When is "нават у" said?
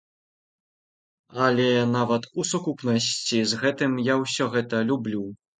1.97-2.47